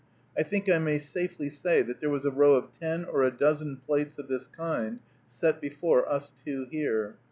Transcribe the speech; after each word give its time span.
I 0.35 0.41
think 0.41 0.67
I 0.67 0.79
may 0.79 0.97
safely 0.97 1.47
say 1.51 1.83
that 1.83 1.99
there 1.99 2.09
was 2.09 2.25
a 2.25 2.31
row 2.31 2.55
of 2.55 2.71
ten 2.71 3.05
or 3.05 3.21
a 3.21 3.29
dozen 3.29 3.77
plates 3.77 4.17
of 4.17 4.27
this 4.29 4.47
kind 4.47 4.99
set 5.27 5.61
before 5.61 6.09
us 6.11 6.33
two 6.43 6.65
here. 6.71 7.17